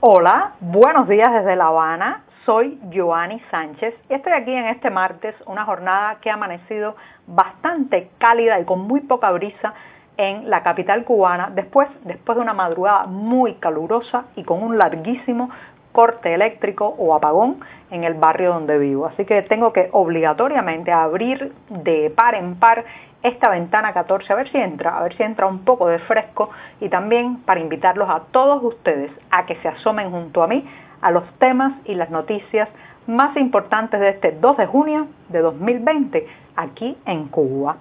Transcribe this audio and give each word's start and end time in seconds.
Hola, 0.00 0.52
buenos 0.60 1.08
días 1.08 1.32
desde 1.32 1.56
La 1.56 1.66
Habana. 1.66 2.22
Soy 2.46 2.78
Joanny 2.94 3.40
Sánchez 3.50 3.96
y 4.08 4.14
estoy 4.14 4.32
aquí 4.32 4.52
en 4.52 4.66
este 4.66 4.90
martes, 4.90 5.34
una 5.44 5.64
jornada 5.64 6.18
que 6.20 6.30
ha 6.30 6.34
amanecido 6.34 6.94
bastante 7.26 8.08
cálida 8.18 8.60
y 8.60 8.64
con 8.64 8.82
muy 8.82 9.00
poca 9.00 9.32
brisa 9.32 9.74
en 10.16 10.48
la 10.48 10.62
capital 10.62 11.02
cubana, 11.02 11.50
después, 11.52 11.88
después 12.04 12.36
de 12.36 12.42
una 12.42 12.54
madrugada 12.54 13.06
muy 13.06 13.54
calurosa 13.54 14.26
y 14.36 14.44
con 14.44 14.62
un 14.62 14.78
larguísimo 14.78 15.50
corte 15.90 16.32
eléctrico 16.32 16.94
o 16.96 17.12
apagón 17.12 17.58
en 17.90 18.04
el 18.04 18.14
barrio 18.14 18.52
donde 18.52 18.78
vivo. 18.78 19.06
Así 19.06 19.24
que 19.24 19.42
tengo 19.42 19.72
que 19.72 19.88
obligatoriamente 19.90 20.92
abrir 20.92 21.52
de 21.70 22.12
par 22.14 22.36
en 22.36 22.54
par 22.60 22.84
esta 23.22 23.48
ventana 23.50 23.92
14 23.92 24.32
a 24.32 24.36
ver 24.36 24.48
si 24.50 24.58
entra, 24.58 24.96
a 24.96 25.02
ver 25.02 25.16
si 25.16 25.22
entra 25.22 25.46
un 25.46 25.64
poco 25.64 25.88
de 25.88 25.98
fresco 26.00 26.50
y 26.80 26.88
también 26.88 27.38
para 27.42 27.60
invitarlos 27.60 28.08
a 28.08 28.22
todos 28.30 28.62
ustedes 28.62 29.10
a 29.30 29.46
que 29.46 29.56
se 29.56 29.68
asomen 29.68 30.10
junto 30.10 30.42
a 30.42 30.46
mí 30.46 30.64
a 31.00 31.10
los 31.10 31.24
temas 31.38 31.72
y 31.84 31.94
las 31.94 32.10
noticias 32.10 32.68
más 33.06 33.36
importantes 33.36 34.00
de 34.00 34.10
este 34.10 34.32
2 34.32 34.56
de 34.56 34.66
junio 34.66 35.08
de 35.28 35.40
2020 35.40 36.26
aquí 36.56 36.96
en 37.06 37.28
Cuba. 37.28 37.76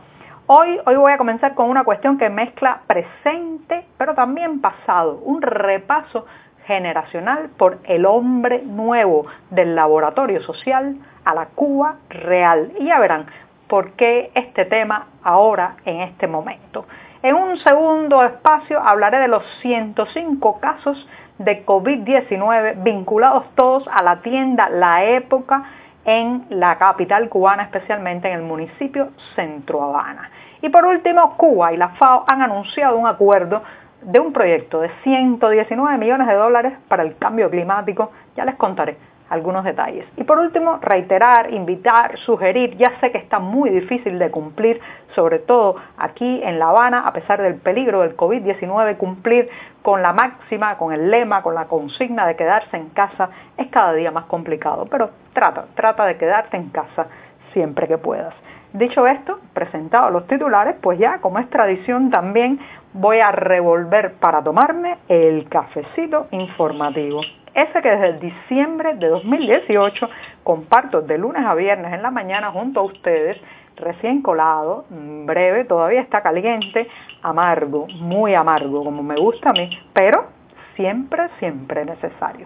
Hoy, 0.47 0.79
hoy 0.85 0.95
voy 0.95 1.11
a 1.11 1.17
comenzar 1.17 1.55
con 1.55 1.69
una 1.69 1.83
cuestión 1.83 2.17
que 2.17 2.29
mezcla 2.29 2.81
presente 2.87 3.85
pero 3.97 4.13
también 4.15 4.61
pasado, 4.61 5.19
un 5.23 5.41
repaso 5.41 6.25
generacional 6.65 7.49
por 7.57 7.79
el 7.85 8.05
hombre 8.05 8.61
nuevo 8.63 9.25
del 9.49 9.75
laboratorio 9.75 10.41
social 10.43 10.97
a 11.25 11.33
la 11.33 11.47
Cuba 11.47 11.95
real. 12.09 12.71
Y 12.79 12.85
ya 12.85 12.99
verán 12.99 13.25
por 13.67 13.91
qué 13.91 14.31
este 14.33 14.65
tema 14.65 15.07
ahora 15.23 15.75
en 15.85 16.01
este 16.01 16.27
momento. 16.27 16.85
En 17.23 17.35
un 17.35 17.57
segundo 17.57 18.23
espacio 18.23 18.79
hablaré 18.79 19.19
de 19.19 19.27
los 19.27 19.43
105 19.61 20.59
casos 20.59 21.07
de 21.39 21.65
COVID-19 21.65 22.83
vinculados 22.83 23.45
todos 23.55 23.87
a 23.91 24.01
la 24.03 24.21
tienda 24.21 24.69
La 24.69 25.03
Época 25.03 25.63
en 26.05 26.45
la 26.49 26.77
capital 26.77 27.27
cubana, 27.29 27.63
especialmente 27.63 28.29
en 28.29 28.35
el 28.35 28.43
municipio 28.43 29.09
Centro 29.35 29.83
Habana. 29.83 30.29
Y 30.61 30.69
por 30.69 30.85
último, 30.85 31.35
Cuba 31.37 31.73
y 31.73 31.77
la 31.77 31.89
FAO 31.89 32.23
han 32.27 32.41
anunciado 32.41 32.97
un 32.97 33.07
acuerdo 33.07 33.61
de 34.01 34.19
un 34.19 34.31
proyecto 34.31 34.79
de 34.79 34.89
119 35.03 35.97
millones 35.97 36.27
de 36.27 36.33
dólares 36.33 36.73
para 36.87 37.03
el 37.03 37.17
cambio 37.17 37.49
climático. 37.49 38.11
Ya 38.35 38.45
les 38.45 38.55
contaré 38.55 38.97
algunos 39.29 39.63
detalles. 39.63 40.05
Y 40.15 40.23
por 40.23 40.39
último, 40.39 40.79
reiterar, 40.81 41.53
invitar, 41.53 42.17
sugerir, 42.19 42.77
ya 42.77 42.99
sé 42.99 43.11
que 43.11 43.17
está 43.17 43.39
muy 43.39 43.69
difícil 43.69 44.19
de 44.19 44.31
cumplir, 44.31 44.79
sobre 45.15 45.39
todo 45.39 45.75
aquí 45.97 46.41
en 46.43 46.59
La 46.59 46.69
Habana, 46.69 47.07
a 47.07 47.13
pesar 47.13 47.41
del 47.41 47.55
peligro 47.55 48.01
del 48.01 48.15
COVID-19, 48.15 48.97
cumplir 48.97 49.49
con 49.81 50.01
la 50.01 50.13
máxima, 50.13 50.77
con 50.77 50.93
el 50.93 51.09
lema, 51.09 51.41
con 51.41 51.55
la 51.55 51.65
consigna 51.65 52.27
de 52.27 52.35
quedarse 52.35 52.77
en 52.77 52.89
casa 52.89 53.29
es 53.57 53.67
cada 53.67 53.93
día 53.93 54.11
más 54.11 54.25
complicado, 54.25 54.85
pero 54.89 55.11
trata, 55.33 55.65
trata 55.75 56.05
de 56.05 56.17
quedarte 56.17 56.57
en 56.57 56.69
casa 56.69 57.07
siempre 57.53 57.87
que 57.87 57.97
puedas. 57.97 58.33
Dicho 58.77 59.07
esto, 59.07 59.39
presentado 59.55 60.11
los 60.11 60.27
titulares, 60.27 60.75
pues 60.79 60.99
ya, 60.99 61.17
como 61.17 61.39
es 61.39 61.49
tradición 61.49 62.11
también, 62.11 62.59
voy 62.93 63.17
a 63.21 63.31
revolver 63.31 64.13
para 64.19 64.43
tomarme 64.43 64.97
el 65.07 65.49
cafecito 65.49 66.27
informativo. 66.29 67.21
Ese 67.55 67.81
que 67.81 67.89
desde 67.89 68.19
diciembre 68.19 68.93
de 68.93 69.07
2018 69.07 70.07
comparto 70.43 71.01
de 71.01 71.17
lunes 71.17 71.43
a 71.43 71.55
viernes 71.55 71.91
en 71.91 72.03
la 72.03 72.11
mañana 72.11 72.51
junto 72.51 72.81
a 72.81 72.83
ustedes, 72.83 73.41
recién 73.77 74.21
colado, 74.21 74.85
breve, 74.91 75.65
todavía 75.65 76.01
está 76.01 76.21
caliente, 76.21 76.87
amargo, 77.23 77.87
muy 77.99 78.35
amargo, 78.35 78.83
como 78.83 79.01
me 79.01 79.15
gusta 79.15 79.49
a 79.49 79.53
mí, 79.53 79.71
pero 79.93 80.27
siempre, 80.75 81.29
siempre 81.39 81.83
necesario. 81.83 82.45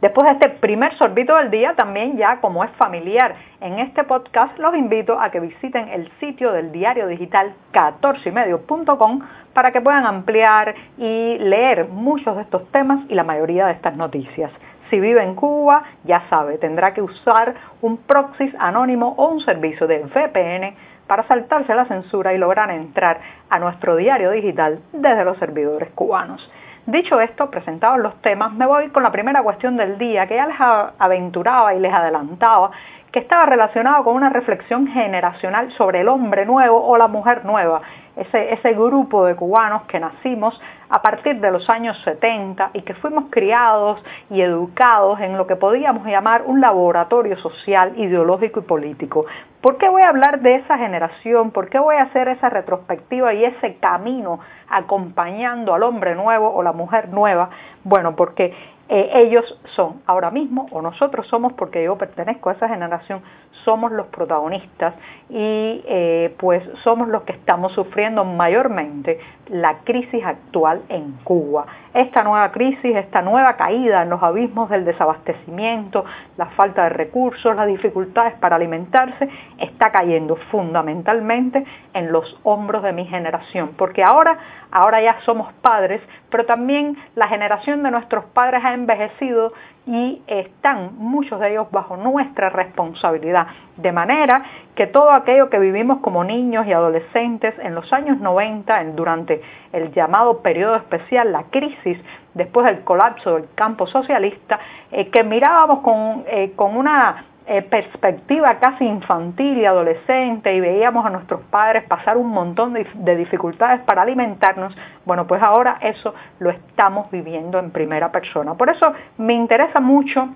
Después 0.00 0.26
de 0.26 0.32
este 0.32 0.48
primer 0.60 0.94
sorbito 0.96 1.36
del 1.36 1.50
día, 1.50 1.74
también 1.74 2.16
ya 2.16 2.40
como 2.40 2.64
es 2.64 2.70
familiar 2.72 3.34
en 3.60 3.78
este 3.80 4.02
podcast, 4.04 4.58
los 4.58 4.74
invito 4.74 5.20
a 5.20 5.30
que 5.30 5.40
visiten 5.40 5.90
el 5.90 6.10
sitio 6.20 6.52
del 6.52 6.72
diario 6.72 7.06
digital 7.06 7.52
14ymedio.com 7.74 9.20
para 9.52 9.72
que 9.72 9.82
puedan 9.82 10.06
ampliar 10.06 10.74
y 10.96 11.36
leer 11.38 11.88
muchos 11.88 12.34
de 12.36 12.42
estos 12.42 12.66
temas 12.72 13.00
y 13.10 13.14
la 13.14 13.24
mayoría 13.24 13.66
de 13.66 13.72
estas 13.72 13.94
noticias. 13.94 14.50
Si 14.88 14.98
vive 14.98 15.22
en 15.22 15.34
Cuba, 15.34 15.82
ya 16.04 16.22
sabe, 16.30 16.56
tendrá 16.56 16.94
que 16.94 17.02
usar 17.02 17.54
un 17.82 17.98
proxy 17.98 18.50
anónimo 18.58 19.14
o 19.18 19.28
un 19.28 19.40
servicio 19.40 19.86
de 19.86 19.98
VPN 19.98 20.76
para 21.06 21.28
saltarse 21.28 21.74
la 21.74 21.84
censura 21.84 22.32
y 22.32 22.38
lograr 22.38 22.70
entrar 22.70 23.20
a 23.50 23.58
nuestro 23.58 23.96
diario 23.96 24.30
digital 24.30 24.80
desde 24.92 25.24
los 25.26 25.36
servidores 25.36 25.90
cubanos. 25.90 26.50
Dicho 26.86 27.20
esto, 27.20 27.50
presentados 27.50 27.98
los 27.98 28.14
temas, 28.22 28.52
me 28.52 28.66
voy 28.66 28.88
con 28.88 29.02
la 29.02 29.12
primera 29.12 29.42
cuestión 29.42 29.76
del 29.76 29.98
día 29.98 30.26
que 30.26 30.34
ya 30.34 30.46
les 30.46 30.56
aventuraba 30.98 31.74
y 31.74 31.80
les 31.80 31.92
adelantaba 31.92 32.70
que 33.12 33.18
estaba 33.18 33.46
relacionado 33.46 34.04
con 34.04 34.14
una 34.14 34.30
reflexión 34.30 34.86
generacional 34.86 35.70
sobre 35.72 36.00
el 36.00 36.08
hombre 36.08 36.46
nuevo 36.46 36.84
o 36.86 36.96
la 36.96 37.08
mujer 37.08 37.44
nueva, 37.44 37.82
ese, 38.16 38.52
ese 38.52 38.72
grupo 38.72 39.24
de 39.24 39.34
cubanos 39.34 39.82
que 39.82 39.98
nacimos 39.98 40.60
a 40.88 41.02
partir 41.02 41.40
de 41.40 41.50
los 41.50 41.68
años 41.70 42.00
70 42.04 42.70
y 42.74 42.82
que 42.82 42.94
fuimos 42.94 43.24
criados 43.30 44.02
y 44.28 44.42
educados 44.42 45.20
en 45.20 45.36
lo 45.36 45.46
que 45.46 45.56
podíamos 45.56 46.06
llamar 46.06 46.42
un 46.46 46.60
laboratorio 46.60 47.36
social, 47.38 47.92
ideológico 47.96 48.60
y 48.60 48.62
político. 48.64 49.26
¿Por 49.60 49.76
qué 49.76 49.88
voy 49.88 50.02
a 50.02 50.08
hablar 50.08 50.40
de 50.40 50.56
esa 50.56 50.78
generación? 50.78 51.50
¿Por 51.50 51.68
qué 51.68 51.78
voy 51.78 51.96
a 51.96 52.02
hacer 52.02 52.28
esa 52.28 52.48
retrospectiva 52.48 53.34
y 53.34 53.44
ese 53.44 53.76
camino 53.76 54.40
acompañando 54.68 55.74
al 55.74 55.82
hombre 55.82 56.14
nuevo 56.14 56.52
o 56.52 56.62
la 56.62 56.72
mujer 56.72 57.10
nueva? 57.10 57.50
Bueno, 57.84 58.16
porque 58.16 58.54
eh, 58.92 59.08
ellos 59.14 59.44
son 59.76 60.02
ahora 60.04 60.32
mismo, 60.32 60.66
o 60.72 60.82
nosotros 60.82 61.28
somos, 61.28 61.52
porque 61.52 61.84
yo 61.84 61.96
pertenezco 61.96 62.50
a 62.50 62.54
esa 62.54 62.68
generación, 62.68 63.22
somos 63.64 63.92
los 63.92 64.08
protagonistas 64.08 64.94
y 65.28 65.80
eh, 65.86 66.34
pues 66.38 66.64
somos 66.82 67.06
los 67.06 67.22
que 67.22 67.32
estamos 67.32 67.72
sufriendo 67.72 68.24
mayormente 68.24 69.20
la 69.46 69.78
crisis 69.84 70.24
actual 70.24 70.82
en 70.88 71.12
Cuba. 71.22 71.66
Esta 71.94 72.24
nueva 72.24 72.50
crisis, 72.50 72.96
esta 72.96 73.22
nueva 73.22 73.56
caída 73.56 74.02
en 74.02 74.10
los 74.10 74.22
abismos 74.22 74.70
del 74.70 74.84
desabastecimiento, 74.84 76.04
la 76.36 76.46
falta 76.46 76.84
de 76.84 76.88
recursos, 76.90 77.54
las 77.54 77.68
dificultades 77.68 78.34
para 78.34 78.56
alimentarse, 78.56 79.28
está 79.58 79.90
cayendo 79.90 80.34
fundamentalmente 80.50 81.64
en 81.94 82.10
los 82.10 82.38
hombros 82.42 82.82
de 82.82 82.92
mi 82.92 83.06
generación, 83.06 83.70
porque 83.76 84.02
ahora, 84.02 84.38
ahora 84.70 85.00
ya 85.00 85.20
somos 85.20 85.52
padres, 85.54 86.00
pero 86.28 86.46
también 86.46 86.96
la 87.14 87.28
generación 87.28 87.82
de 87.82 87.90
nuestros 87.90 88.24
padres 88.26 88.64
ha 88.64 88.74
envejecido 88.80 89.52
y 89.86 90.22
están 90.26 90.90
muchos 90.96 91.40
de 91.40 91.52
ellos 91.52 91.70
bajo 91.70 91.96
nuestra 91.96 92.50
responsabilidad. 92.50 93.46
De 93.76 93.92
manera 93.92 94.44
que 94.74 94.86
todo 94.86 95.10
aquello 95.10 95.48
que 95.48 95.58
vivimos 95.58 96.00
como 96.00 96.22
niños 96.22 96.66
y 96.66 96.72
adolescentes 96.72 97.54
en 97.58 97.74
los 97.74 97.92
años 97.92 98.18
90, 98.18 98.84
durante 98.96 99.40
el 99.72 99.92
llamado 99.92 100.42
periodo 100.42 100.76
especial, 100.76 101.32
la 101.32 101.44
crisis 101.44 101.98
después 102.34 102.66
del 102.66 102.84
colapso 102.84 103.34
del 103.36 103.48
campo 103.54 103.86
socialista, 103.86 104.58
eh, 104.92 105.08
que 105.08 105.24
mirábamos 105.24 105.80
con, 105.80 106.24
eh, 106.26 106.52
con 106.56 106.76
una 106.76 107.24
eh, 107.52 107.62
perspectiva 107.62 108.60
casi 108.60 108.84
infantil 108.84 109.58
y 109.58 109.64
adolescente 109.64 110.54
y 110.54 110.60
veíamos 110.60 111.04
a 111.04 111.10
nuestros 111.10 111.40
padres 111.50 111.82
pasar 111.82 112.16
un 112.16 112.28
montón 112.28 112.74
de, 112.74 113.16
dificultades 113.16 113.80
para 113.80 114.02
alimentarnos, 114.02 114.72
bueno, 115.04 115.26
pues 115.26 115.42
ahora 115.42 115.78
eso 115.80 116.14
lo 116.38 116.50
estamos 116.50 117.10
viviendo 117.10 117.58
en 117.58 117.72
primera 117.72 118.12
persona. 118.12 118.54
Por 118.54 118.70
eso 118.70 118.92
me 119.18 119.32
interesa 119.32 119.80
mucho 119.80 120.28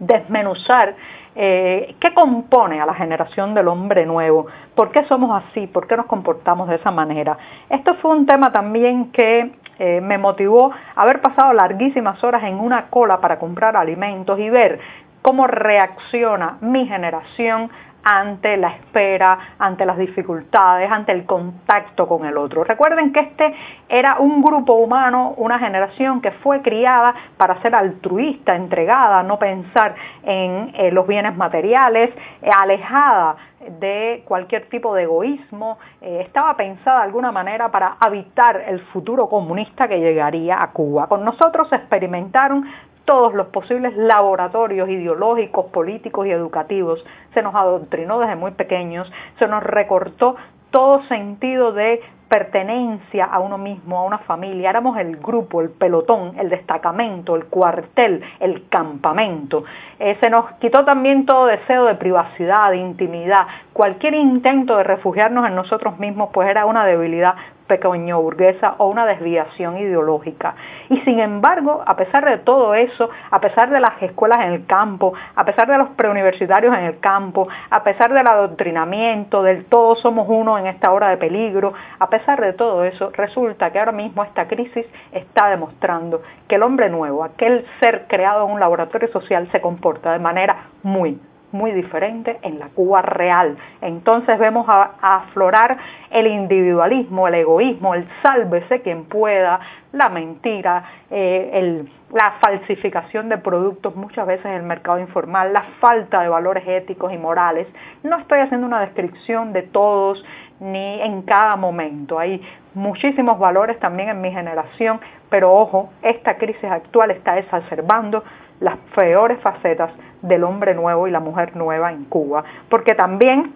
desmenuzar 0.00 0.96
eh, 1.36 1.94
qué 2.00 2.12
compone 2.12 2.80
a 2.80 2.86
la 2.86 2.94
generación 2.94 3.54
del 3.54 3.68
hombre 3.68 4.04
nuevo, 4.04 4.48
por 4.74 4.90
qué 4.90 5.04
somos 5.04 5.44
así, 5.44 5.68
por 5.68 5.86
qué 5.86 5.96
nos 5.96 6.06
comportamos 6.06 6.68
de 6.68 6.74
esa 6.74 6.90
manera. 6.90 7.38
Esto 7.70 7.94
fue 8.02 8.10
un 8.10 8.26
tema 8.26 8.50
también 8.50 9.12
que 9.12 9.52
eh, 9.78 10.00
me 10.00 10.18
motivó 10.18 10.72
haber 10.96 11.20
pasado 11.20 11.52
larguísimas 11.52 12.22
horas 12.24 12.42
en 12.42 12.58
una 12.58 12.90
cola 12.90 13.20
para 13.20 13.38
comprar 13.38 13.76
alimentos 13.76 14.40
y 14.40 14.50
ver 14.50 14.80
cómo 15.22 15.46
reacciona 15.46 16.58
mi 16.60 16.86
generación 16.86 17.70
ante 18.04 18.56
la 18.56 18.68
espera, 18.68 19.38
ante 19.58 19.86
las 19.86 19.96
dificultades, 19.96 20.90
ante 20.90 21.12
el 21.12 21.24
contacto 21.24 22.08
con 22.08 22.24
el 22.24 22.36
otro. 22.36 22.64
Recuerden 22.64 23.12
que 23.12 23.20
este 23.20 23.54
era 23.88 24.16
un 24.18 24.42
grupo 24.42 24.74
humano, 24.74 25.34
una 25.36 25.58
generación 25.58 26.20
que 26.20 26.32
fue 26.32 26.62
criada 26.62 27.14
para 27.36 27.60
ser 27.62 27.74
altruista, 27.74 28.56
entregada, 28.56 29.22
no 29.22 29.38
pensar 29.38 29.94
en 30.24 30.72
eh, 30.74 30.90
los 30.90 31.06
bienes 31.06 31.36
materiales, 31.36 32.10
eh, 32.42 32.50
alejada 32.52 33.36
de 33.78 34.24
cualquier 34.26 34.68
tipo 34.68 34.94
de 34.94 35.04
egoísmo, 35.04 35.78
eh, 36.00 36.22
estaba 36.26 36.56
pensada 36.56 36.98
de 36.98 37.04
alguna 37.04 37.30
manera 37.30 37.70
para 37.70 37.96
habitar 38.00 38.60
el 38.66 38.80
futuro 38.86 39.28
comunista 39.28 39.86
que 39.86 40.00
llegaría 40.00 40.60
a 40.60 40.72
Cuba. 40.72 41.06
Con 41.06 41.24
nosotros 41.24 41.72
experimentaron 41.72 42.64
todos 43.04 43.34
los 43.34 43.48
posibles 43.48 43.96
laboratorios 43.96 44.88
ideológicos, 44.88 45.66
políticos 45.66 46.26
y 46.26 46.30
educativos. 46.30 47.04
Se 47.34 47.42
nos 47.42 47.54
adoctrinó 47.54 48.18
desde 48.20 48.36
muy 48.36 48.52
pequeños, 48.52 49.12
se 49.38 49.46
nos 49.46 49.62
recortó 49.62 50.36
todo 50.70 51.02
sentido 51.04 51.72
de 51.72 52.00
pertenencia 52.32 53.26
a 53.26 53.40
uno 53.40 53.58
mismo, 53.58 53.98
a 53.98 54.04
una 54.04 54.16
familia, 54.16 54.70
éramos 54.70 54.96
el 54.96 55.18
grupo, 55.18 55.60
el 55.60 55.68
pelotón, 55.68 56.32
el 56.38 56.48
destacamento, 56.48 57.36
el 57.36 57.44
cuartel, 57.44 58.22
el 58.40 58.68
campamento. 58.70 59.64
Eh, 59.98 60.16
se 60.18 60.30
nos 60.30 60.50
quitó 60.52 60.82
también 60.82 61.26
todo 61.26 61.44
deseo 61.44 61.84
de 61.84 61.94
privacidad, 61.96 62.70
de 62.70 62.78
intimidad. 62.78 63.46
Cualquier 63.74 64.14
intento 64.14 64.78
de 64.78 64.84
refugiarnos 64.84 65.46
en 65.46 65.54
nosotros 65.54 65.98
mismos 65.98 66.30
pues 66.32 66.48
era 66.48 66.64
una 66.64 66.86
debilidad 66.86 67.34
pequeño 67.72 68.20
burguesa 68.20 68.74
o 68.78 68.88
una 68.88 69.06
desviación 69.06 69.78
ideológica. 69.78 70.54
Y 70.90 71.00
sin 71.00 71.20
embargo, 71.20 71.82
a 71.86 71.96
pesar 71.96 72.24
de 72.24 72.36
todo 72.38 72.74
eso, 72.74 73.08
a 73.30 73.40
pesar 73.40 73.70
de 73.70 73.80
las 73.80 74.02
escuelas 74.02 74.44
en 74.44 74.52
el 74.52 74.66
campo, 74.66 75.14
a 75.34 75.44
pesar 75.44 75.68
de 75.68 75.78
los 75.78 75.88
preuniversitarios 75.90 76.76
en 76.76 76.84
el 76.84 77.00
campo, 77.00 77.48
a 77.70 77.82
pesar 77.82 78.12
del 78.12 78.26
adoctrinamiento, 78.26 79.42
del 79.42 79.64
todos 79.64 80.00
somos 80.00 80.26
uno 80.28 80.58
en 80.58 80.66
esta 80.66 80.92
hora 80.92 81.08
de 81.08 81.16
peligro, 81.16 81.72
a 81.98 82.10
pesar 82.10 82.40
de 82.42 82.52
todo 82.52 82.84
eso, 82.84 83.10
resulta 83.14 83.70
que 83.70 83.78
ahora 83.78 83.92
mismo 83.92 84.22
esta 84.22 84.46
crisis 84.48 84.86
está 85.12 85.48
demostrando 85.48 86.20
que 86.48 86.56
el 86.56 86.62
hombre 86.62 86.90
nuevo, 86.90 87.24
aquel 87.24 87.64
ser 87.80 88.06
creado 88.06 88.44
en 88.46 88.52
un 88.52 88.60
laboratorio 88.60 89.08
social, 89.08 89.48
se 89.50 89.62
comporta 89.62 90.12
de 90.12 90.18
manera 90.18 90.66
muy, 90.82 91.18
muy 91.52 91.72
diferente 91.72 92.38
en 92.42 92.58
la 92.58 92.68
Cuba 92.68 93.02
real. 93.02 93.56
Entonces 93.80 94.38
vemos 94.38 94.66
a, 94.68 94.92
aflorar 95.00 95.78
el 96.10 96.26
individualismo, 96.26 97.28
el 97.28 97.34
egoísmo, 97.34 97.94
el 97.94 98.06
sálvese 98.22 98.80
quien 98.82 99.04
pueda, 99.04 99.60
la 99.92 100.08
mentira, 100.08 100.84
eh, 101.10 101.84
la 102.12 102.32
falsificación 102.40 103.28
de 103.28 103.38
productos 103.38 103.96
muchas 103.96 104.26
veces 104.26 104.46
en 104.46 104.52
el 104.52 104.62
mercado 104.62 104.98
informal, 104.98 105.52
la 105.52 105.62
falta 105.80 106.22
de 106.22 106.28
valores 106.28 106.64
éticos 106.66 107.12
y 107.12 107.18
morales. 107.18 107.66
No 108.02 108.18
estoy 108.18 108.40
haciendo 108.40 108.66
una 108.66 108.80
descripción 108.80 109.52
de 109.52 109.62
todos 109.62 110.24
ni 110.60 111.00
en 111.00 111.22
cada 111.22 111.56
momento. 111.56 112.18
Hay 112.18 112.40
muchísimos 112.74 113.38
valores 113.38 113.78
también 113.78 114.10
en 114.10 114.20
mi 114.20 114.30
generación, 114.30 115.00
pero 115.32 115.50
ojo, 115.50 115.88
esta 116.02 116.36
crisis 116.36 116.70
actual 116.70 117.10
está 117.10 117.38
exacerbando 117.38 118.22
las 118.60 118.76
peores 118.94 119.40
facetas 119.40 119.90
del 120.20 120.44
hombre 120.44 120.74
nuevo 120.74 121.08
y 121.08 121.10
la 121.10 121.20
mujer 121.20 121.56
nueva 121.56 121.90
en 121.90 122.04
Cuba, 122.04 122.44
porque 122.68 122.94
también 122.94 123.54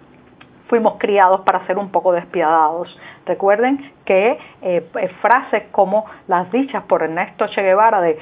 fuimos 0.67 0.95
criados 0.97 1.41
para 1.41 1.65
ser 1.65 1.77
un 1.77 1.89
poco 1.89 2.11
despiadados. 2.11 2.97
Recuerden 3.25 3.93
que 4.05 4.37
eh, 4.61 4.89
eh, 4.95 5.07
frases 5.21 5.63
como 5.71 6.05
las 6.27 6.51
dichas 6.51 6.83
por 6.83 7.03
Ernesto 7.03 7.47
Che 7.47 7.61
Guevara 7.61 8.01
de 8.01 8.17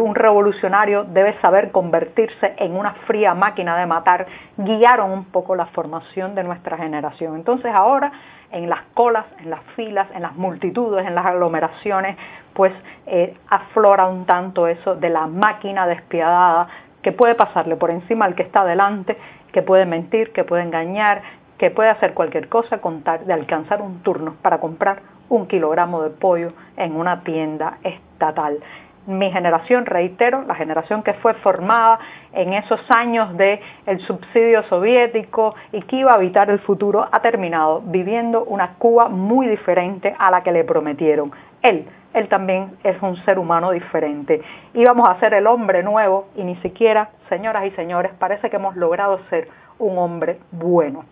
un 0.00 0.14
revolucionario 0.14 1.04
debe 1.04 1.38
saber 1.40 1.70
convertirse 1.70 2.54
en 2.58 2.76
una 2.76 2.92
fría 3.06 3.34
máquina 3.34 3.78
de 3.78 3.86
matar, 3.86 4.26
guiaron 4.56 5.10
un 5.10 5.24
poco 5.26 5.54
la 5.54 5.66
formación 5.66 6.34
de 6.34 6.44
nuestra 6.44 6.76
generación. 6.76 7.36
Entonces 7.36 7.72
ahora 7.74 8.12
en 8.52 8.68
las 8.68 8.82
colas, 8.94 9.26
en 9.38 9.50
las 9.50 9.60
filas, 9.74 10.08
en 10.14 10.22
las 10.22 10.34
multitudes, 10.36 11.06
en 11.06 11.14
las 11.14 11.26
aglomeraciones, 11.26 12.16
pues 12.54 12.72
eh, 13.06 13.36
aflora 13.48 14.06
un 14.06 14.24
tanto 14.24 14.66
eso 14.66 14.94
de 14.94 15.10
la 15.10 15.26
máquina 15.26 15.86
despiadada 15.86 16.68
que 17.02 17.12
puede 17.12 17.34
pasarle 17.34 17.76
por 17.76 17.90
encima 17.90 18.24
al 18.24 18.34
que 18.34 18.42
está 18.42 18.64
delante, 18.64 19.16
que 19.52 19.62
puede 19.62 19.86
mentir, 19.86 20.32
que 20.32 20.44
puede 20.44 20.62
engañar, 20.62 21.22
que 21.58 21.70
puede 21.70 21.90
hacer 21.90 22.14
cualquier 22.14 22.48
cosa 22.48 22.78
con 22.78 23.02
de 23.04 23.32
alcanzar 23.32 23.80
un 23.82 24.02
turno 24.02 24.36
para 24.42 24.60
comprar 24.60 25.02
un 25.28 25.46
kilogramo 25.46 26.02
de 26.02 26.10
pollo 26.10 26.52
en 26.76 26.96
una 26.96 27.22
tienda 27.22 27.78
estatal 27.82 28.58
mi 29.06 29.30
generación, 29.30 29.86
reitero, 29.86 30.42
la 30.42 30.54
generación 30.54 31.02
que 31.02 31.14
fue 31.14 31.34
formada 31.34 31.98
en 32.32 32.52
esos 32.52 32.80
años 32.90 33.36
de 33.36 33.60
el 33.86 34.00
subsidio 34.00 34.64
soviético 34.64 35.54
y 35.72 35.82
que 35.82 35.96
iba 35.96 36.12
a 36.12 36.16
habitar 36.16 36.50
el 36.50 36.58
futuro, 36.58 37.08
ha 37.10 37.20
terminado 37.20 37.82
viviendo 37.84 38.44
una 38.44 38.74
Cuba 38.78 39.08
muy 39.08 39.46
diferente 39.46 40.14
a 40.18 40.30
la 40.30 40.42
que 40.42 40.52
le 40.52 40.64
prometieron. 40.64 41.30
Él, 41.62 41.86
él 42.14 42.28
también 42.28 42.76
es 42.82 43.00
un 43.00 43.16
ser 43.24 43.38
humano 43.38 43.70
diferente. 43.70 44.42
Íbamos 44.74 45.08
a 45.08 45.18
ser 45.20 45.34
el 45.34 45.46
hombre 45.46 45.82
nuevo 45.82 46.28
y 46.34 46.42
ni 46.42 46.56
siquiera, 46.56 47.10
señoras 47.28 47.64
y 47.66 47.70
señores, 47.72 48.12
parece 48.18 48.50
que 48.50 48.56
hemos 48.56 48.76
logrado 48.76 49.20
ser 49.30 49.48
un 49.78 49.98
hombre 49.98 50.38
bueno. 50.50 51.04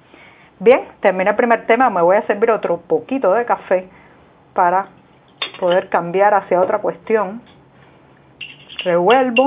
Bien, 0.61 0.83
terminé 1.01 1.31
el 1.31 1.37
primer 1.37 1.67
tema, 1.67 1.91
me 1.91 2.03
voy 2.03 2.17
a 2.17 2.27
servir 2.27 2.51
otro 2.51 2.79
poquito 2.79 3.33
de 3.33 3.45
café 3.45 3.89
para 4.53 4.87
poder 5.59 5.89
cambiar 5.89 6.35
hacia 6.35 6.61
otra 6.61 6.79
cuestión 6.79 7.43
revuelvo, 8.85 9.47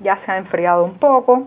ya 0.00 0.18
se 0.24 0.32
ha 0.32 0.36
enfriado 0.36 0.84
un 0.84 0.98
poco. 0.98 1.46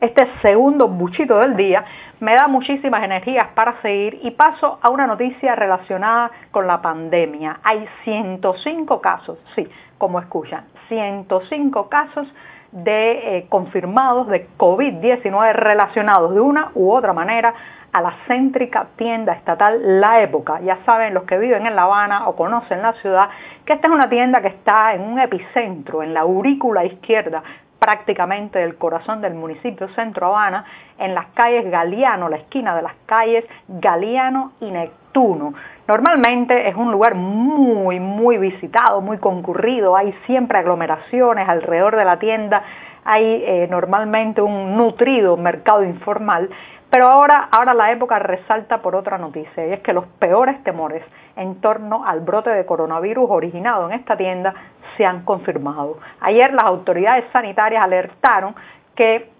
Este 0.00 0.28
segundo 0.42 0.86
buchito 0.88 1.38
del 1.38 1.56
día 1.56 1.84
me 2.20 2.34
da 2.34 2.46
muchísimas 2.46 3.02
energías 3.02 3.48
para 3.54 3.80
seguir 3.80 4.20
y 4.22 4.30
paso 4.32 4.78
a 4.82 4.90
una 4.90 5.06
noticia 5.06 5.54
relacionada 5.54 6.30
con 6.50 6.66
la 6.66 6.80
pandemia. 6.82 7.60
Hay 7.62 7.86
105 8.04 9.00
casos, 9.00 9.38
sí, 9.54 9.66
como 9.98 10.20
escuchan, 10.20 10.66
105 10.88 11.88
casos 11.88 12.28
de 12.74 13.38
eh, 13.38 13.46
confirmados 13.48 14.26
de 14.28 14.48
COVID-19 14.58 15.52
relacionados 15.52 16.34
de 16.34 16.40
una 16.40 16.72
u 16.74 16.90
otra 16.90 17.12
manera 17.12 17.54
a 17.92 18.02
la 18.02 18.12
céntrica 18.26 18.88
tienda 18.96 19.32
estatal 19.32 20.00
La 20.00 20.20
Época. 20.20 20.60
Ya 20.60 20.78
saben 20.84 21.14
los 21.14 21.22
que 21.22 21.38
viven 21.38 21.64
en 21.66 21.76
La 21.76 21.84
Habana 21.84 22.28
o 22.28 22.34
conocen 22.34 22.82
la 22.82 22.92
ciudad 22.94 23.28
que 23.64 23.74
esta 23.74 23.86
es 23.86 23.94
una 23.94 24.08
tienda 24.08 24.42
que 24.42 24.48
está 24.48 24.92
en 24.92 25.02
un 25.02 25.20
epicentro, 25.20 26.02
en 26.02 26.12
la 26.12 26.20
aurícula 26.22 26.84
izquierda 26.84 27.44
prácticamente 27.78 28.58
del 28.58 28.76
corazón 28.76 29.20
del 29.20 29.34
municipio 29.34 29.88
Centro 29.88 30.28
Habana, 30.28 30.64
en 30.98 31.14
las 31.14 31.26
calles 31.34 31.70
Galeano, 31.70 32.28
la 32.28 32.36
esquina 32.36 32.74
de 32.74 32.82
las 32.82 32.94
calles 33.06 33.44
Galeano 33.68 34.52
y 34.60 34.70
Neptuno. 34.70 35.54
Normalmente 35.86 36.68
es 36.68 36.76
un 36.76 36.90
lugar 36.90 37.14
muy, 37.14 38.00
muy 38.00 38.38
visitado, 38.38 39.00
muy 39.00 39.18
concurrido, 39.18 39.96
hay 39.96 40.14
siempre 40.26 40.58
aglomeraciones 40.58 41.48
alrededor 41.48 41.96
de 41.96 42.04
la 42.04 42.18
tienda, 42.18 42.62
hay 43.04 43.42
eh, 43.44 43.68
normalmente 43.70 44.40
un 44.40 44.76
nutrido 44.76 45.36
mercado 45.36 45.84
informal 45.84 46.48
pero 46.90 47.08
ahora, 47.08 47.48
ahora 47.50 47.74
la 47.74 47.90
época 47.90 48.18
resalta 48.18 48.80
por 48.82 48.94
otra 48.94 49.18
noticia 49.18 49.66
y 49.66 49.72
es 49.72 49.80
que 49.80 49.92
los 49.92 50.06
peores 50.18 50.62
temores 50.62 51.02
en 51.36 51.60
torno 51.60 52.04
al 52.06 52.20
brote 52.20 52.50
de 52.50 52.64
coronavirus 52.66 53.28
originado 53.30 53.90
en 53.90 53.98
esta 53.98 54.16
tienda 54.16 54.54
se 54.96 55.04
han 55.04 55.24
confirmado. 55.24 55.98
Ayer 56.20 56.52
las 56.52 56.66
autoridades 56.66 57.24
sanitarias 57.32 57.82
alertaron 57.82 58.54
que, 58.94 59.30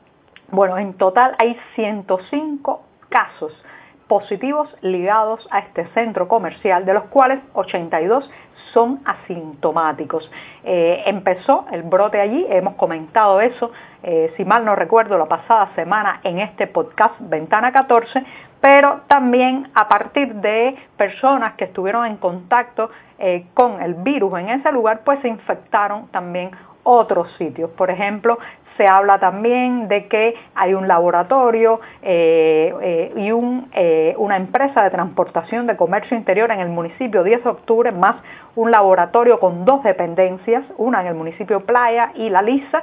bueno, 0.50 0.78
en 0.78 0.94
total 0.94 1.36
hay 1.38 1.56
105 1.76 2.82
casos 3.08 3.64
positivos 4.08 4.68
ligados 4.82 5.46
a 5.50 5.60
este 5.60 5.86
centro 5.94 6.28
comercial, 6.28 6.84
de 6.84 6.94
los 6.94 7.04
cuales 7.04 7.40
82 7.54 8.30
son 8.72 9.00
asintomáticos. 9.04 10.30
Eh, 10.64 11.02
empezó 11.06 11.66
el 11.72 11.82
brote 11.82 12.20
allí, 12.20 12.46
hemos 12.48 12.74
comentado 12.74 13.40
eso, 13.40 13.70
eh, 14.02 14.32
si 14.36 14.44
mal 14.44 14.64
no 14.64 14.74
recuerdo, 14.74 15.16
la 15.16 15.26
pasada 15.26 15.70
semana 15.74 16.20
en 16.24 16.40
este 16.40 16.66
podcast 16.66 17.14
Ventana 17.20 17.72
14, 17.72 18.24
pero 18.60 19.02
también 19.06 19.70
a 19.74 19.88
partir 19.88 20.34
de 20.34 20.76
personas 20.96 21.54
que 21.54 21.64
estuvieron 21.64 22.06
en 22.06 22.16
contacto 22.16 22.90
eh, 23.18 23.46
con 23.54 23.82
el 23.82 23.94
virus 23.94 24.38
en 24.38 24.50
ese 24.50 24.72
lugar, 24.72 25.02
pues 25.04 25.20
se 25.20 25.28
infectaron 25.28 26.08
también 26.08 26.50
otros 26.82 27.32
sitios. 27.38 27.70
Por 27.70 27.90
ejemplo, 27.90 28.38
se 28.76 28.86
habla 28.86 29.18
también 29.18 29.88
de 29.88 30.06
que 30.08 30.34
hay 30.54 30.74
un 30.74 30.88
laboratorio 30.88 31.80
eh, 32.02 32.74
eh, 32.82 33.12
y 33.16 33.30
eh, 33.72 34.14
una 34.18 34.36
empresa 34.36 34.82
de 34.82 34.90
transportación 34.90 35.66
de 35.66 35.76
comercio 35.76 36.16
interior 36.16 36.50
en 36.50 36.60
el 36.60 36.68
municipio 36.68 37.22
10 37.22 37.44
de 37.44 37.50
octubre, 37.50 37.92
más 37.92 38.16
un 38.56 38.70
laboratorio 38.70 39.40
con 39.40 39.64
dos 39.64 39.82
dependencias, 39.82 40.64
una 40.76 41.00
en 41.00 41.08
el 41.08 41.14
municipio 41.14 41.64
Playa 41.64 42.12
y 42.14 42.30
La 42.30 42.42
Lisa, 42.42 42.82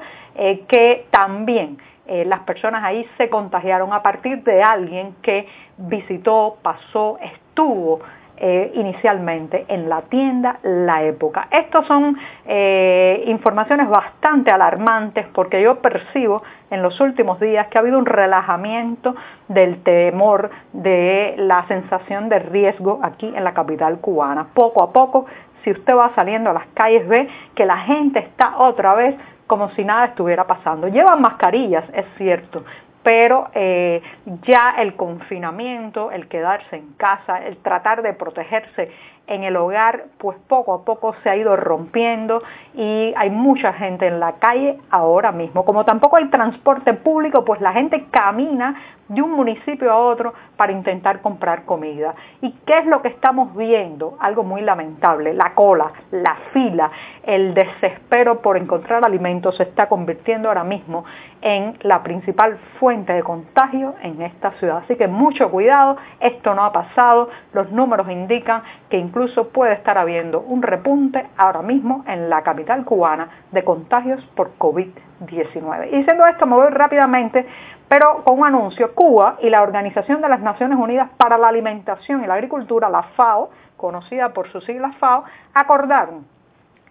que 0.67 1.05
también 1.11 1.77
las 2.07 2.41
personas 2.41 2.83
ahí 2.83 3.07
se 3.17 3.29
contagiaron 3.29 3.93
a 3.93 4.01
partir 4.01 4.43
de 4.43 4.61
alguien 4.61 5.15
que 5.21 5.47
visitó, 5.77 6.57
pasó, 6.61 7.17
estuvo 7.21 8.01
eh, 8.43 8.71
inicialmente 8.73 9.65
en 9.67 9.87
la 9.87 10.01
tienda 10.01 10.57
La 10.63 11.03
Época. 11.03 11.47
Estas 11.51 11.85
son 11.85 12.17
eh, 12.47 13.23
informaciones 13.27 13.87
bastante 13.87 14.49
alarmantes 14.49 15.27
porque 15.31 15.61
yo 15.61 15.75
percibo 15.75 16.41
en 16.71 16.81
los 16.81 16.99
últimos 16.99 17.39
días 17.39 17.67
que 17.67 17.77
ha 17.77 17.81
habido 17.81 17.99
un 17.99 18.07
relajamiento 18.07 19.15
del 19.47 19.83
temor, 19.83 20.49
de 20.73 21.35
la 21.37 21.67
sensación 21.67 22.29
de 22.29 22.39
riesgo 22.39 22.99
aquí 23.03 23.27
en 23.27 23.43
la 23.43 23.53
capital 23.53 23.99
cubana. 23.99 24.47
Poco 24.55 24.81
a 24.81 24.91
poco, 24.91 25.27
si 25.63 25.69
usted 25.69 25.95
va 25.95 26.09
saliendo 26.15 26.49
a 26.49 26.53
las 26.53 26.65
calles, 26.73 27.07
ve 27.07 27.29
que 27.53 27.67
la 27.67 27.77
gente 27.77 28.17
está 28.17 28.57
otra 28.57 28.95
vez 28.95 29.15
como 29.45 29.69
si 29.75 29.83
nada 29.83 30.05
estuviera 30.05 30.47
pasando. 30.47 30.87
Llevan 30.87 31.21
mascarillas, 31.21 31.83
es 31.93 32.07
cierto, 32.17 32.63
pero 33.03 33.49
eh, 33.53 34.01
ya 34.43 34.75
el 34.77 34.95
confinamiento, 34.95 36.11
el 36.11 36.27
quedarse 36.27 36.75
en 36.75 36.93
casa, 36.93 37.45
el 37.45 37.57
tratar 37.57 38.01
de 38.01 38.13
protegerse 38.13 38.91
en 39.27 39.43
el 39.43 39.55
hogar, 39.55 40.05
pues 40.17 40.37
poco 40.47 40.73
a 40.73 40.83
poco 40.83 41.15
se 41.23 41.29
ha 41.29 41.35
ido 41.35 41.55
rompiendo 41.55 42.43
y 42.73 43.13
hay 43.15 43.29
mucha 43.29 43.73
gente 43.73 44.07
en 44.07 44.19
la 44.19 44.33
calle 44.33 44.77
ahora 44.89 45.31
mismo. 45.31 45.63
Como 45.63 45.85
tampoco 45.85 46.17
hay 46.17 46.25
transporte 46.29 46.93
público, 46.93 47.45
pues 47.45 47.61
la 47.61 47.71
gente 47.71 48.07
camina 48.11 48.75
de 49.07 49.21
un 49.21 49.31
municipio 49.31 49.91
a 49.91 49.97
otro 49.97 50.33
para 50.55 50.71
intentar 50.71 51.21
comprar 51.21 51.65
comida. 51.65 52.15
¿Y 52.41 52.51
qué 52.65 52.79
es 52.79 52.85
lo 52.85 53.01
que 53.01 53.09
estamos 53.09 53.55
viendo? 53.55 54.17
Algo 54.19 54.43
muy 54.43 54.61
lamentable, 54.61 55.33
la 55.33 55.53
cola, 55.53 55.91
la 56.11 56.35
fila, 56.53 56.91
el 57.23 57.53
desespero 57.53 58.41
por 58.41 58.57
encontrar 58.57 59.03
alimentos 59.03 59.57
se 59.57 59.63
está 59.63 59.89
convirtiendo 59.89 60.47
ahora 60.47 60.63
mismo 60.63 61.03
en 61.41 61.77
la 61.81 62.03
principal 62.03 62.57
fuente 62.79 63.11
de 63.13 63.23
contagio 63.23 63.95
en 64.01 64.21
esta 64.21 64.51
ciudad. 64.51 64.77
Así 64.77 64.95
que 64.95 65.07
mucho 65.07 65.49
cuidado, 65.49 65.97
esto 66.19 66.53
no 66.53 66.63
ha 66.63 66.71
pasado, 66.71 67.29
los 67.53 67.69
números 67.71 68.09
indican 68.09 68.63
que 68.89 68.97
incluso 69.11 69.49
puede 69.49 69.73
estar 69.73 69.97
habiendo 69.97 70.39
un 70.39 70.61
repunte 70.61 71.27
ahora 71.35 71.61
mismo 71.61 72.05
en 72.07 72.29
la 72.29 72.43
capital 72.43 72.85
cubana 72.85 73.27
de 73.51 73.61
contagios 73.65 74.23
por 74.35 74.57
COVID-19. 74.57 75.89
Y 75.91 75.97
diciendo 75.97 76.25
esto, 76.25 76.45
me 76.45 76.55
voy 76.55 76.69
rápidamente 76.69 77.45
pero 77.89 78.23
con 78.23 78.39
un 78.39 78.45
anuncio, 78.45 78.95
Cuba 78.95 79.35
y 79.41 79.49
la 79.49 79.61
Organización 79.61 80.21
de 80.21 80.29
las 80.29 80.39
Naciones 80.39 80.79
Unidas 80.79 81.09
para 81.17 81.37
la 81.37 81.49
Alimentación 81.49 82.23
y 82.23 82.25
la 82.25 82.35
Agricultura, 82.35 82.89
la 82.89 83.03
FAO, 83.03 83.49
conocida 83.75 84.29
por 84.29 84.49
sus 84.49 84.63
siglas 84.63 84.95
FAO, 84.95 85.25
acordaron 85.53 86.25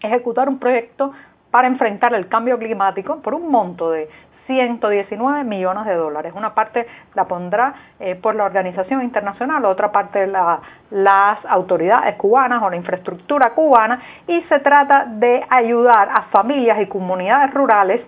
ejecutar 0.03 0.47
un 0.51 0.59
proyecto 0.59 1.15
para 1.51 1.69
enfrentar 1.69 2.13
el 2.13 2.29
cambio 2.29 2.59
climático 2.59 3.17
por 3.23 3.33
un 3.33 3.51
monto 3.51 3.91
de 3.91 4.11
119 4.51 5.45
millones 5.45 5.87
de 5.87 5.95
dólares. 5.95 6.33
Una 6.35 6.55
parte 6.55 6.87
la 7.15 7.27
pondrá 7.27 7.73
eh, 8.01 8.17
por 8.17 8.35
la 8.35 8.45
organización 8.45 9.03
internacional, 9.03 9.65
otra 9.65 9.93
parte 9.93 10.27
la, 10.27 10.61
las 10.91 11.39
autoridades 11.47 12.17
cubanas 12.17 12.61
o 12.63 12.69
la 12.69 12.77
infraestructura 12.77 13.51
cubana 13.51 14.03
y 14.27 14.43
se 14.43 14.59
trata 14.59 15.05
de 15.07 15.45
ayudar 15.49 16.09
a 16.13 16.23
familias 16.33 16.81
y 16.81 16.87
comunidades 16.87 17.55
rurales 17.55 18.01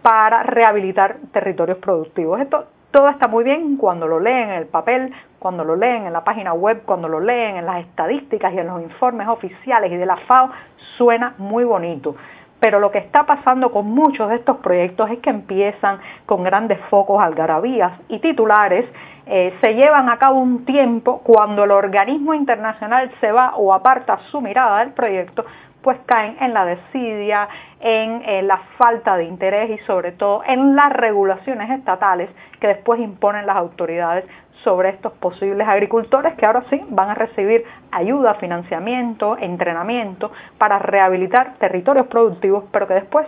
para 0.00 0.42
rehabilitar 0.42 1.16
territorios 1.32 1.76
productivos. 1.78 2.40
Esto 2.40 2.66
todo 2.90 3.08
está 3.08 3.28
muy 3.28 3.44
bien 3.44 3.76
cuando 3.76 4.08
lo 4.08 4.18
leen 4.18 4.48
en 4.48 4.54
el 4.56 4.66
papel, 4.66 5.12
cuando 5.38 5.62
lo 5.62 5.76
leen 5.76 6.06
en 6.06 6.12
la 6.12 6.24
página 6.24 6.54
web, 6.54 6.82
cuando 6.84 7.08
lo 7.08 7.20
leen 7.20 7.56
en 7.56 7.66
las 7.66 7.80
estadísticas 7.84 8.52
y 8.52 8.58
en 8.58 8.66
los 8.66 8.82
informes 8.82 9.28
oficiales 9.28 9.92
y 9.92 9.96
de 9.96 10.06
la 10.06 10.16
FAO, 10.16 10.50
suena 10.96 11.34
muy 11.38 11.62
bonito. 11.62 12.16
Pero 12.60 12.78
lo 12.78 12.90
que 12.90 12.98
está 12.98 13.24
pasando 13.24 13.72
con 13.72 13.86
muchos 13.86 14.28
de 14.28 14.36
estos 14.36 14.58
proyectos 14.58 15.10
es 15.10 15.18
que 15.18 15.30
empiezan 15.30 15.98
con 16.26 16.44
grandes 16.44 16.78
focos, 16.90 17.20
algarabías 17.20 17.92
y 18.08 18.18
titulares, 18.18 18.86
eh, 19.26 19.54
se 19.60 19.74
llevan 19.74 20.08
a 20.08 20.18
cabo 20.18 20.40
un 20.40 20.64
tiempo 20.64 21.20
cuando 21.24 21.64
el 21.64 21.70
organismo 21.70 22.34
internacional 22.34 23.10
se 23.20 23.32
va 23.32 23.54
o 23.56 23.72
aparta 23.72 24.18
su 24.30 24.40
mirada 24.40 24.80
del 24.80 24.92
proyecto 24.92 25.44
pues 25.82 25.98
caen 26.06 26.36
en 26.40 26.52
la 26.52 26.64
desidia, 26.64 27.48
en, 27.80 28.46
la 28.46 28.58
falta 28.76 29.16
de 29.16 29.24
interés 29.24 29.70
y 29.70 29.78
sobre 29.84 30.12
todo 30.12 30.42
en 30.46 30.76
las 30.76 30.92
regulaciones 30.92 31.70
estatales 31.70 32.30
que 32.60 32.68
después 32.68 33.00
imponen 33.00 33.46
las 33.46 33.56
autoridades 33.56 34.24
sobre 34.64 34.90
estos 34.90 35.12
posibles 35.14 35.66
agricultores 35.66 36.34
que 36.34 36.44
ahora 36.44 36.64
sí 36.68 36.82
van 36.90 37.10
a 37.10 37.14
recibir 37.14 37.64
ayuda, 37.90 38.34
financiamiento, 38.34 39.38
entrenamiento 39.38 40.30
para 40.58 40.78
rehabilitar 40.78 41.54
territorios 41.58 42.06
productivos, 42.08 42.64
pero 42.70 42.86
que 42.86 42.94
después, 42.94 43.26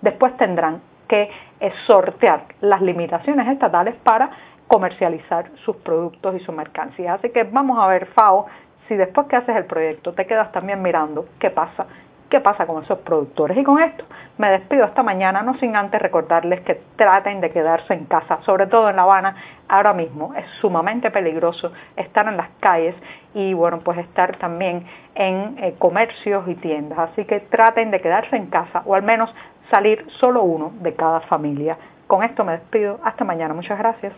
después 0.00 0.36
tendrán 0.36 0.80
que 1.08 1.30
eh, 1.60 1.72
sortear 1.86 2.46
las 2.60 2.80
limitaciones 2.82 3.46
estatales 3.48 3.94
para 4.02 4.30
comercializar 4.66 5.50
sus 5.64 5.76
productos 5.76 6.34
y 6.34 6.40
su 6.40 6.50
mercancía. 6.50 7.14
Así 7.14 7.28
que 7.30 7.44
vamos 7.44 7.78
a 7.78 7.86
ver, 7.86 8.06
FAO, 8.06 8.46
si 8.92 8.96
después 8.98 9.26
que 9.26 9.36
haces 9.36 9.56
el 9.56 9.64
proyecto 9.64 10.12
te 10.12 10.26
quedas 10.26 10.52
también 10.52 10.82
mirando 10.82 11.24
qué 11.38 11.48
pasa, 11.48 11.86
qué 12.28 12.40
pasa 12.40 12.66
con 12.66 12.82
esos 12.82 12.98
productores. 12.98 13.56
Y 13.56 13.64
con 13.64 13.82
esto 13.82 14.04
me 14.36 14.50
despido 14.50 14.84
esta 14.84 15.02
mañana, 15.02 15.40
no 15.40 15.56
sin 15.56 15.74
antes 15.76 16.00
recordarles 16.02 16.60
que 16.60 16.78
traten 16.96 17.40
de 17.40 17.50
quedarse 17.50 17.94
en 17.94 18.04
casa, 18.04 18.42
sobre 18.42 18.66
todo 18.66 18.90
en 18.90 18.96
La 18.96 19.04
Habana, 19.04 19.34
ahora 19.66 19.94
mismo 19.94 20.34
es 20.34 20.44
sumamente 20.60 21.10
peligroso 21.10 21.72
estar 21.96 22.28
en 22.28 22.36
las 22.36 22.50
calles 22.60 22.94
y 23.32 23.54
bueno, 23.54 23.78
pues 23.78 23.96
estar 23.96 24.36
también 24.36 24.84
en 25.14 25.56
eh, 25.58 25.74
comercios 25.78 26.46
y 26.46 26.54
tiendas. 26.56 26.98
Así 26.98 27.24
que 27.24 27.40
traten 27.40 27.90
de 27.90 28.02
quedarse 28.02 28.36
en 28.36 28.48
casa 28.48 28.82
o 28.84 28.94
al 28.94 29.02
menos 29.02 29.34
salir 29.70 30.04
solo 30.20 30.42
uno 30.42 30.72
de 30.80 30.94
cada 30.94 31.20
familia. 31.20 31.78
Con 32.06 32.24
esto 32.24 32.44
me 32.44 32.52
despido. 32.52 33.00
Hasta 33.04 33.24
mañana. 33.24 33.54
Muchas 33.54 33.78
gracias. 33.78 34.12